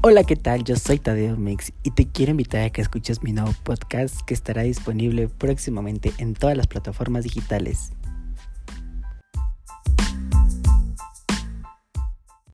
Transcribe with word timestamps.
Hola, 0.00 0.22
¿qué 0.22 0.36
tal? 0.36 0.62
Yo 0.62 0.76
soy 0.76 1.00
Tadeo 1.00 1.36
Mix 1.36 1.72
y 1.82 1.90
te 1.90 2.06
quiero 2.06 2.30
invitar 2.30 2.62
a 2.62 2.70
que 2.70 2.80
escuches 2.80 3.24
mi 3.24 3.32
nuevo 3.32 3.52
podcast 3.64 4.20
que 4.20 4.32
estará 4.32 4.62
disponible 4.62 5.26
próximamente 5.26 6.12
en 6.18 6.34
todas 6.34 6.56
las 6.56 6.68
plataformas 6.68 7.24
digitales. 7.24 7.90